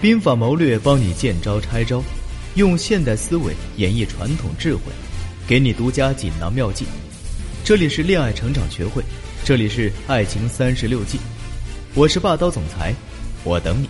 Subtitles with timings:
[0.00, 2.00] 兵法谋略帮你见招拆招，
[2.54, 4.82] 用现代思维演绎传统智慧，
[5.44, 6.84] 给你独家锦囊妙计。
[7.64, 9.02] 这里是恋爱成长学会，
[9.44, 11.18] 这里是爱情三十六计，
[11.96, 12.94] 我是霸道总裁，
[13.42, 13.88] 我等你。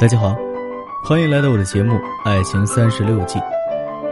[0.00, 0.36] 大家好，
[1.04, 1.94] 欢迎来到我的节目
[2.24, 3.38] 《爱情三十六计》。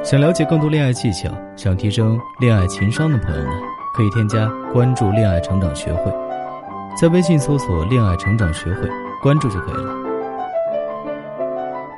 [0.05, 3.61] 想了解更多恋爱技巧，想提升恋爱情商的朋友们，
[3.93, 6.13] 可以添加关注“恋爱成长学会”，
[6.99, 8.89] 在微信搜索“恋爱成长学会”，
[9.21, 9.95] 关注就可以了。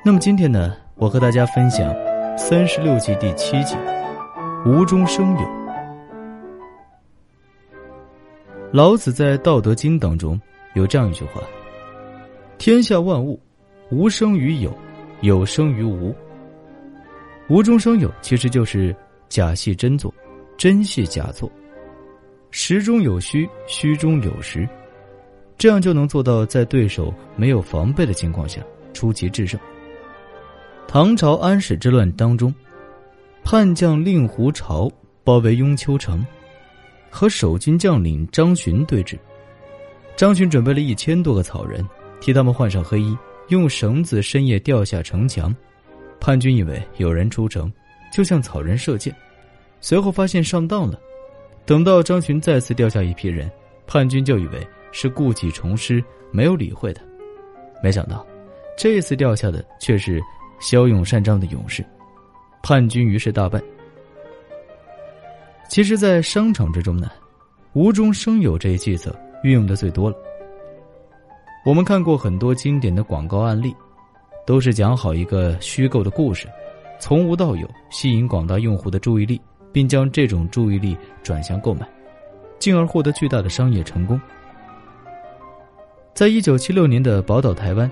[0.05, 1.95] 那么今天呢，我和大家分享
[2.37, 3.77] 三十六计第七计
[4.67, 5.49] “无中生有”。
[8.73, 10.41] 老子在《道德经》当中
[10.75, 11.43] 有这样一句话
[12.59, 13.39] ：“天下万物。”
[13.91, 14.77] 无生于有，
[15.23, 16.15] 有生于无。
[17.49, 18.95] 无中生有，其实就是
[19.29, 20.13] 假戏真做，
[20.59, 21.51] 真戏假做。
[22.51, 24.69] 实中有虚，虚中有实，
[25.57, 28.61] 这样就能做到在对手没有防备的情况下
[28.93, 29.59] 出奇制胜。
[30.87, 32.55] 唐朝安史之乱当中，
[33.43, 34.91] 叛将令狐潮
[35.25, 36.25] 包围雍丘城，
[37.09, 39.19] 和守军将领张巡对峙。
[40.17, 41.87] 张巡准备了一千多个草人，
[42.21, 43.17] 替他们换上黑衣。
[43.49, 45.55] 用绳子深夜掉下城墙，
[46.21, 47.73] 叛军以为有人出城，
[48.13, 49.15] 就向草人射箭，
[49.81, 50.99] 随后发现上当了。
[51.65, 53.51] 等到张巡再次掉下一批人，
[53.87, 57.03] 叛军就以为是故技重施，没有理会他。
[57.83, 58.27] 没想到，
[58.77, 60.21] 这次掉下的却是
[60.61, 61.85] 骁勇善战的勇士，
[62.63, 63.61] 叛军于是大败。
[65.69, 67.11] 其实，在商场之中呢，
[67.75, 70.17] 无中生有这一计策运用的最多了。
[71.69, 73.77] 我们看过很多经典的广告案例，
[74.47, 76.49] 都是讲好一个虚构的故事，
[76.99, 79.39] 从无到有，吸引广大用户的注意力，
[79.71, 81.87] 并将这种注意力转向购买，
[82.59, 84.19] 进而获得巨大的商业成功。
[86.15, 87.91] 在一九七六年的宝岛台湾，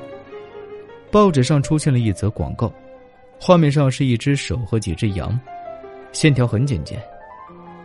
[1.11, 2.73] 报纸上出现了一则广告，
[3.39, 5.39] 画面上是一只手和几只羊，
[6.13, 6.99] 线条很简洁。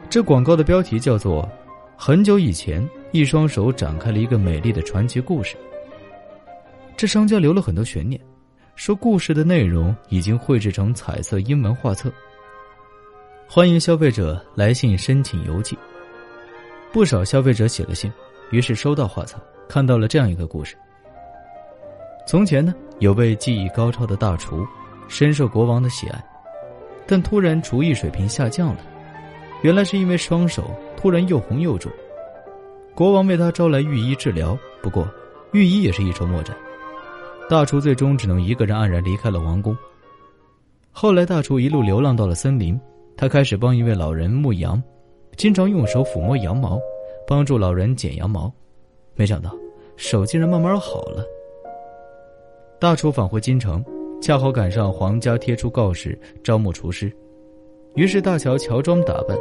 [0.09, 1.45] 这广告的标题叫做
[1.99, 5.57] “很久以前，一双手展开了一个美丽的传奇故事”。
[7.01, 8.21] 这商家留了很多悬念，
[8.75, 12.13] 说故事的内容已经绘制成彩色英文画册，
[13.47, 15.75] 欢迎消费者来信申请邮寄。
[16.93, 18.13] 不少消费者写了信，
[18.51, 20.75] 于是收到画册，看到了这样一个故事：
[22.27, 24.63] 从前呢，有位技艺高超的大厨，
[25.07, 26.23] 深受国王的喜爱，
[27.07, 28.85] 但突然厨艺水平下降了，
[29.63, 31.91] 原来是因为双手突然又红又肿。
[32.93, 35.11] 国王为他招来御医治疗，不过
[35.53, 36.55] 御医也是一筹莫展。
[37.51, 39.75] 大厨最终只能一个人黯然离开了王宫。
[40.89, 42.79] 后来，大厨一路流浪到了森林，
[43.17, 44.81] 他开始帮一位老人牧羊，
[45.35, 46.79] 经常用手抚摸羊毛，
[47.27, 48.49] 帮助老人剪羊毛。
[49.15, 49.53] 没想到，
[49.97, 51.25] 手竟然慢慢好了。
[52.79, 53.83] 大厨返回京城，
[54.21, 57.11] 恰好赶上皇家贴出告示招募厨师，
[57.95, 59.37] 于是大乔乔装打扮，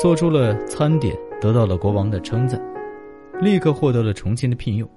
[0.00, 2.60] 做出了餐点，得到了国王的称赞，
[3.40, 4.90] 立刻获得了重新的聘用。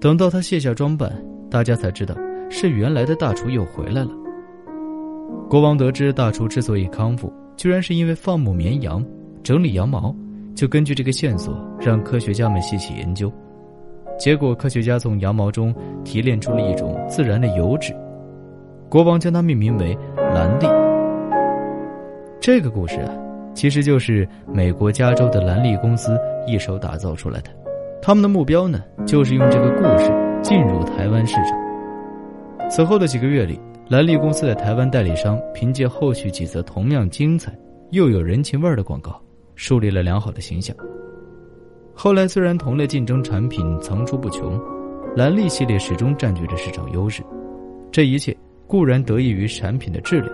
[0.00, 1.12] 等到他卸下装扮。
[1.50, 2.14] 大家才知道，
[2.50, 4.10] 是原来的大厨又回来了。
[5.48, 9.04] 国王得知大厨之所以康复，居然是因为放牧绵羊、
[9.42, 10.14] 整理羊毛，
[10.54, 13.32] 就根据这个线索，让科学家们细细研究。
[14.18, 17.94] 结果，科学家从羊毛中提炼出了一种自然的油脂，
[18.90, 19.96] 国王将它命名为
[20.34, 20.66] 蓝利。
[22.40, 23.14] 这个故事啊，
[23.54, 27.50] 其实就是美国加州的蓝利公司一手打造出来的。
[28.00, 30.12] 他们的目标呢，就是用这个故事。
[30.40, 32.70] 进入台湾市场。
[32.70, 37.52] 此后的几个月里，蓝利公司的台湾代理商凭借后续几则同样精彩
[37.90, 39.20] 又有人情味儿的广告，
[39.56, 40.74] 树立了良好的形象。
[41.92, 44.58] 后来，虽然同类竞争产品层出不穷，
[45.16, 47.20] 蓝利系列始终占据着市场优势。
[47.90, 48.34] 这一切
[48.68, 50.32] 固然得益于产品的质量，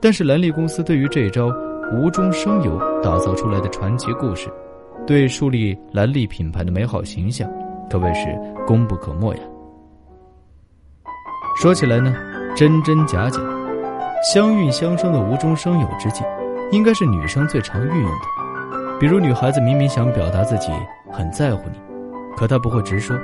[0.00, 1.52] 但是蓝利公司对于这一招
[1.92, 4.48] 无中生有打造出来的传奇故事，
[5.06, 7.48] 对树立蓝利品牌的美好形象。
[7.88, 8.36] 可谓是
[8.66, 9.40] 功不可没呀。
[11.62, 12.12] 说起来呢，
[12.56, 13.40] 真真假假，
[14.34, 16.24] 相运相生的无中生有之计，
[16.72, 18.98] 应该是女生最常运用的。
[18.98, 20.72] 比如女孩子明明想表达自己
[21.12, 21.78] 很在乎你，
[22.36, 23.16] 可她不会直说，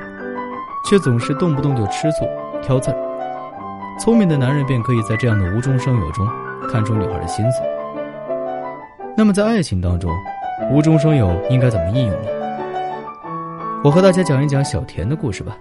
[0.89, 2.25] 却总是动不动就吃醋
[2.63, 3.99] 挑刺儿。
[3.99, 6.27] 聪明的男人便可以在这样的无中生有中
[6.71, 7.61] 看出女孩的心思。
[9.17, 10.11] 那么在爱情当中，
[10.71, 12.29] 无中生有应该怎么应用呢？
[13.85, 15.59] 我和大家讲一讲小田的故事吧。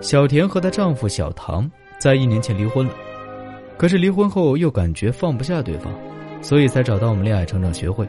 [0.00, 2.92] 小田和她丈夫小唐在一年前离婚了，
[3.76, 5.92] 可是离婚后又感觉放不下对方，
[6.42, 8.08] 所以才找到我们恋爱成长学会。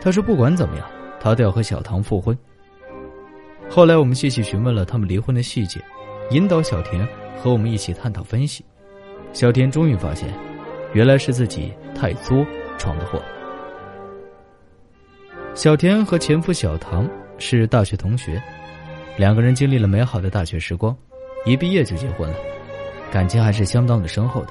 [0.00, 0.86] 他说不管怎么样，
[1.20, 2.36] 他都要和小唐复婚。
[3.68, 5.80] 后来我们细细询问了他们离婚的细节，
[6.30, 7.06] 引导小田
[7.42, 8.64] 和我们一起探讨分析。
[9.32, 10.28] 小田终于发现，
[10.92, 12.46] 原来是自己太作
[12.78, 13.20] 闯的祸。
[15.54, 17.06] 小田和前夫小唐
[17.36, 18.42] 是大学同学，
[19.18, 20.96] 两个人经历了美好的大学时光，
[21.44, 22.36] 一毕业就结婚了，
[23.12, 24.48] 感情还是相当的深厚的。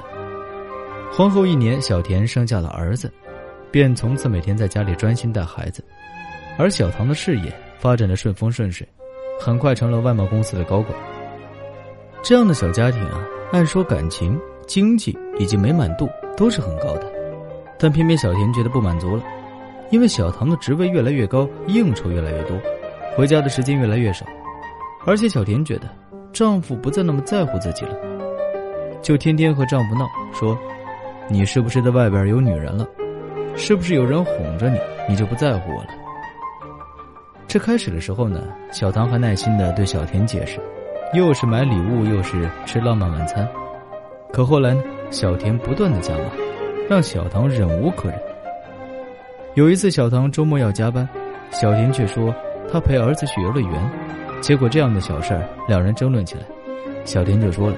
[1.11, 3.11] 婚后一年，小田生下了儿子，
[3.71, 5.83] 便从此每天在家里专心带孩子，
[6.55, 8.87] 而小唐的事业发展的顺风顺水，
[9.39, 10.95] 很快成了外贸公司的高管。
[12.21, 16.07] 这样的小家庭啊，按说感情、经济以及美满度
[16.37, 17.11] 都是很高的，
[17.79, 19.23] 但偏偏小田觉得不满足了。
[19.91, 22.57] 因为小唐的职位越来越高，应酬越来越多，
[23.15, 24.25] 回家的时间越来越少，
[25.05, 25.89] 而且小田觉得
[26.31, 27.95] 丈夫不再那么在乎自己了，
[29.01, 30.57] 就天天和丈夫闹，说
[31.27, 32.87] ：“你是不是在外边有女人了？
[33.55, 34.79] 是不是有人哄着你，
[35.09, 35.89] 你就不在乎我了？”
[37.45, 38.41] 这开始的时候呢，
[38.71, 40.57] 小唐还耐心的对小田解释，
[41.13, 43.45] 又是买礼物，又是吃浪漫晚餐，
[44.31, 46.31] 可后来呢，小田不断的加码，
[46.89, 48.17] 让小唐忍无可忍。
[49.53, 51.07] 有一次，小唐周末要加班，
[51.51, 52.33] 小田却说
[52.71, 53.91] 他陪儿子去游乐园，
[54.39, 56.43] 结果这样的小事儿，两人争论起来。
[57.03, 57.75] 小田就说了：“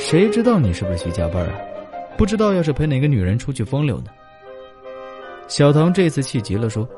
[0.00, 1.52] 谁知道你是不是去加班啊？
[2.16, 4.06] 不知道要是陪哪个女人出去风流呢？”
[5.46, 6.88] 小唐这次气急了，说：“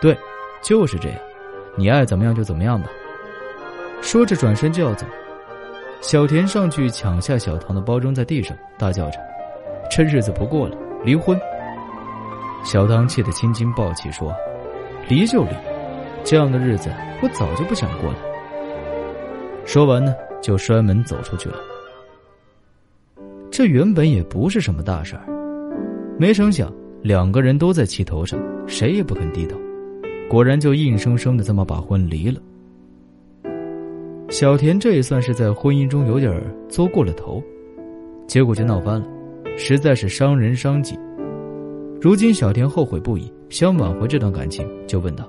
[0.00, 0.16] 对，
[0.62, 1.18] 就是这样，
[1.76, 2.88] 你爱怎么样就怎么样吧。”
[4.00, 5.04] 说着转身就要走，
[6.00, 9.18] 小田上去抢下小唐的包，扔在地上，大叫着
[9.94, 10.74] ：“这日子不过了，
[11.04, 11.38] 离婚！”
[12.64, 14.34] 小唐气得青筋暴起，说
[15.06, 15.50] ：“离就离，
[16.24, 16.90] 这样的日子
[17.22, 18.18] 我早就不想过了。”
[19.66, 21.56] 说完呢，就摔门走出去了。
[23.50, 25.22] 这原本也不是什么大事儿，
[26.18, 26.72] 没成想
[27.02, 29.56] 两个人都在气头上，谁也不肯低头，
[30.28, 32.40] 果然就硬生生的这么把婚离了。
[34.30, 37.42] 小田这也算是在婚姻中有点作过了头，
[38.26, 39.06] 结果就闹翻了，
[39.56, 40.98] 实在是伤人伤己。
[42.04, 45.26] 如今，小田后悔不已，想挽回这段感情，就问道：“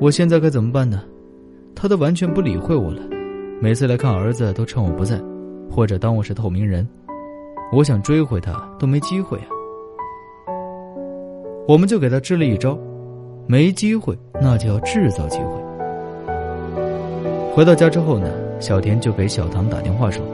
[0.00, 1.02] 我现在该怎么办呢？
[1.74, 3.02] 他都完全不理会我了，
[3.60, 5.20] 每次来看儿子都趁我不在，
[5.68, 6.88] 或者当我是透明人。
[7.72, 9.48] 我想追回他都没机会啊。”
[11.66, 12.78] 我们就给他支了一招：
[13.48, 15.60] 没机会，那就要制造机会。
[17.52, 18.30] 回到家之后呢，
[18.60, 20.24] 小田就给小唐打电话说：“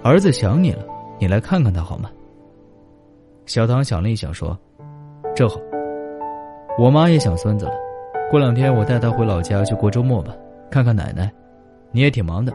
[0.00, 0.84] 儿子想你了，
[1.18, 2.08] 你来看看他好吗？”
[3.46, 4.56] 小唐想了一想，说
[5.34, 5.56] ：“正好，
[6.78, 7.72] 我妈也想孙子了。
[8.30, 10.32] 过两天我带她回老家去过周末吧，
[10.70, 11.30] 看看奶奶。
[11.90, 12.52] 你也挺忙的，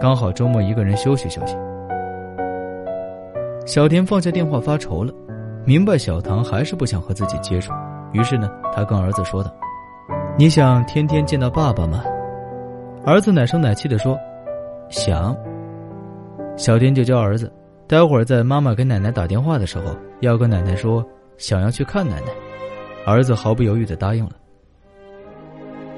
[0.00, 1.56] 刚好周末一个人休息休息。”
[3.66, 5.12] 小田放下电话发愁了，
[5.64, 7.72] 明白小唐还是不想和自己接触，
[8.12, 9.54] 于是呢，他跟儿子说道
[10.36, 12.02] ：“你想天天见到爸爸吗？”
[13.04, 14.18] 儿子奶声奶气的说
[14.88, 15.36] ：“想。”
[16.56, 17.52] 小田就教儿子。
[17.90, 21.04] 待会儿在妈妈给奶奶打电话的时候，要跟奶奶说
[21.38, 22.28] 想要去看奶奶。
[23.04, 24.30] 儿子毫不犹豫的答应了。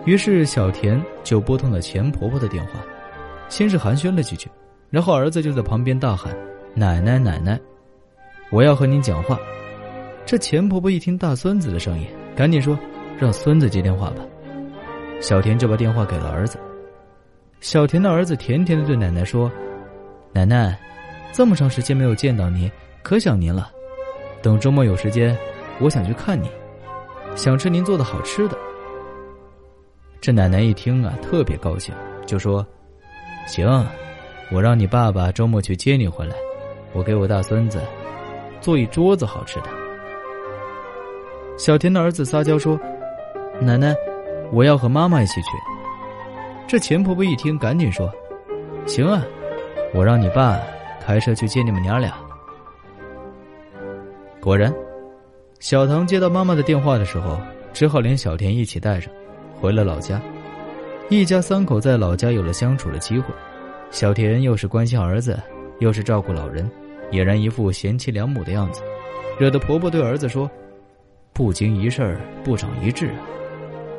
[0.06, 2.80] 于是小田就拨通了钱婆婆的电话，
[3.50, 4.48] 先是寒暄了几句，
[4.88, 6.34] 然后儿子就在旁边大喊
[6.72, 7.60] ：“奶奶，奶奶，
[8.50, 9.38] 我要和您讲话。”
[10.24, 12.78] 这钱婆婆一听大孙子的声音，赶紧说
[13.20, 14.24] ：“让孙子接电话吧。”
[15.20, 16.58] 小田就把电话给了儿子。
[17.60, 19.52] 小田的儿子甜甜的对奶奶说
[20.32, 20.74] ：“奶奶。”
[21.32, 22.70] 这么长时间没有见到您，
[23.02, 23.70] 可想您了。
[24.42, 25.34] 等周末有时间，
[25.80, 26.50] 我想去看你，
[27.34, 28.58] 想吃您做的好吃的。
[30.20, 31.94] 这奶奶一听啊，特别高兴，
[32.26, 32.64] 就说
[33.48, 33.66] ：“行，
[34.50, 36.36] 我让你爸爸周末去接你回来，
[36.92, 37.80] 我给我大孙子
[38.60, 39.70] 做一桌子好吃的。”
[41.56, 42.78] 小田的儿子撒娇说
[43.58, 43.96] ：“奶奶，
[44.52, 45.48] 我要和妈妈一起去。”
[46.68, 48.12] 这钱婆婆一听，赶紧说
[48.86, 49.22] ：“行啊，
[49.94, 50.60] 我让你爸。”
[51.04, 52.14] 开车去接你们娘俩。
[54.40, 54.72] 果然，
[55.58, 57.40] 小唐接到妈妈的电话的时候，
[57.72, 59.12] 只好连小田一起带上，
[59.60, 60.20] 回了老家。
[61.08, 63.34] 一家三口在老家有了相处的机会。
[63.90, 65.38] 小田又是关心儿子，
[65.78, 66.70] 又是照顾老人，
[67.10, 68.80] 俨然一副贤妻良母的样子，
[69.38, 70.50] 惹得婆婆对儿子说
[71.34, 73.20] ：“不经一事不长一智啊！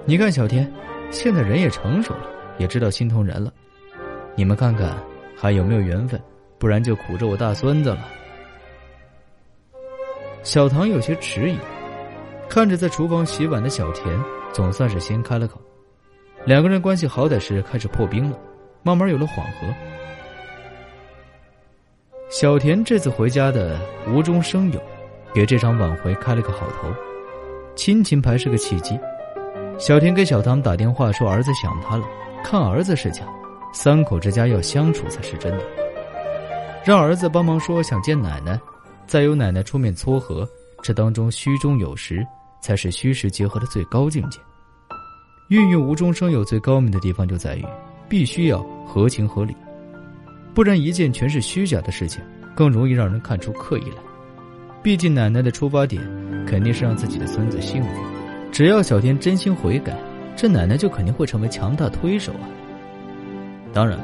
[0.05, 0.69] 你看小田，
[1.11, 3.53] 现在人也成熟了，也知道心疼人了。
[4.35, 4.97] 你们看看，
[5.37, 6.19] 还有没有缘分？”
[6.63, 8.07] 不然就苦着我大孙子了。
[10.43, 11.57] 小唐有些迟疑，
[12.47, 14.17] 看着在厨房洗碗的小田，
[14.53, 15.59] 总算是先开了口。
[16.45, 18.39] 两个人关系好歹是开始破冰了，
[18.81, 19.67] 慢慢有了缓和。
[22.29, 23.77] 小田这次回家的
[24.07, 24.81] 无中生有，
[25.33, 26.87] 给这场晚会开了个好头。
[27.75, 28.97] 亲情牌是个契机，
[29.77, 32.05] 小田给小唐打电话说儿子想他了，
[32.41, 33.25] 看儿子是假，
[33.73, 35.82] 三口之家要相处才是真的。
[36.85, 38.59] 让儿子帮忙说想见奶奶，
[39.07, 40.47] 再由奶奶出面撮合，
[40.81, 42.25] 这当中虚中有实，
[42.61, 44.37] 才是虚实结合的最高境界。
[45.47, 47.65] 运用无中生有最高明的地方就在于，
[48.09, 49.55] 必须要合情合理，
[50.53, 52.21] 不然一件全是虚假的事情，
[52.53, 53.97] 更容易让人看出刻意来。
[54.81, 56.01] 毕竟奶奶的出发点
[56.45, 57.89] 肯定是让自己的孙子幸福，
[58.51, 59.97] 只要小天真心悔改，
[60.35, 62.43] 这奶奶就肯定会成为强大推手啊。
[63.71, 64.03] 当然了，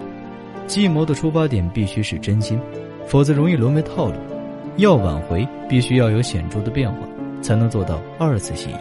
[0.69, 2.59] 计谋的出发点必须是真心，
[3.07, 4.13] 否则容易沦为套路。
[4.77, 6.99] 要挽回，必须要有显著的变化，
[7.41, 8.75] 才能做到二次吸引。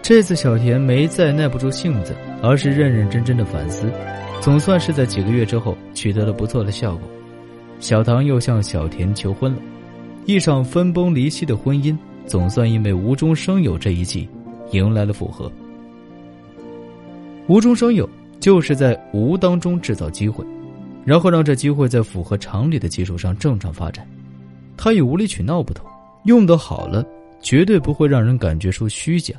[0.00, 3.90] 这次小田没再耐不住性子，而是认认真真的反思，
[4.40, 7.02] 总算是在几个月之后取得了不错的效果。
[7.80, 9.58] 小唐又向小田求婚了。
[10.24, 14.28] 一场分崩离析的婚姻，总算因为无中生有这一计，
[14.70, 15.50] 迎来了复合。
[17.48, 20.44] 无中生有，就是在无当中制造机会，
[21.04, 24.06] 然后让这机会在符合常理的基础上正常发展。
[24.76, 25.86] 它与无理取闹不同，
[26.24, 27.04] 用得好了，
[27.40, 29.34] 绝对不会让人感觉出虚假，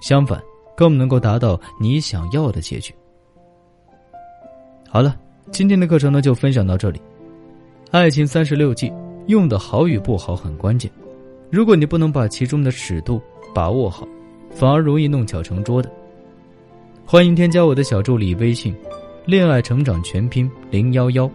[0.00, 0.42] 相反，
[0.76, 2.94] 更能够达到你想要的结局。
[4.88, 5.16] 好了，
[5.50, 6.98] 今天的课程呢就分享到这里，
[7.90, 8.88] 《爱情三十六计》。
[9.28, 10.90] 用的好与不好很关键，
[11.48, 13.22] 如果你不能把其中的尺度
[13.54, 14.04] 把握好，
[14.52, 15.88] 反而容易弄巧成拙的。
[17.06, 18.74] 欢迎添加我的小助理微信
[19.24, 21.30] “恋爱成长全拼零幺幺”，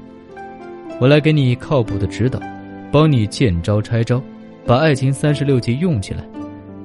[1.00, 2.40] 我来给你靠谱的指导，
[2.92, 4.22] 帮你见招拆招，
[4.66, 6.28] 把爱情三十六计用起来。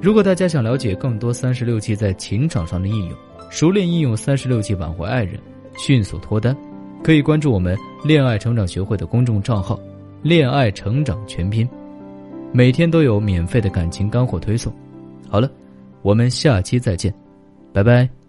[0.01, 3.19] 如果大家想了解更多三十六计在情场上的应用，
[3.51, 5.39] 熟练应用三十六计挽回爱人，
[5.77, 6.57] 迅速脱单，
[7.03, 9.79] 可以关注我们恋爱成长学会的公众账号。
[10.23, 11.69] 恋爱成长全拼，
[12.53, 14.73] 每天都有免费的感情干货推送。
[15.29, 15.51] 好了，
[16.03, 17.13] 我们下期再见，
[17.73, 18.22] 拜拜。